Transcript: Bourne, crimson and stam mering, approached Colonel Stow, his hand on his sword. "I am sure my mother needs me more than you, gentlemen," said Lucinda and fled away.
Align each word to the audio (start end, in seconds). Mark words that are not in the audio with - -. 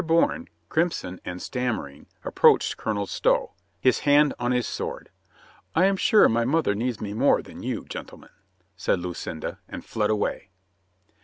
Bourne, 0.03 0.47
crimson 0.67 1.21
and 1.23 1.39
stam 1.39 1.75
mering, 1.77 2.07
approached 2.25 2.75
Colonel 2.75 3.05
Stow, 3.05 3.53
his 3.79 3.99
hand 3.99 4.33
on 4.39 4.51
his 4.51 4.67
sword. 4.67 5.11
"I 5.75 5.85
am 5.85 5.95
sure 5.95 6.27
my 6.27 6.43
mother 6.43 6.73
needs 6.73 6.99
me 6.99 7.13
more 7.13 7.43
than 7.43 7.61
you, 7.61 7.85
gentlemen," 7.85 8.31
said 8.75 8.99
Lucinda 8.99 9.59
and 9.69 9.85
fled 9.85 10.09
away. 10.09 10.49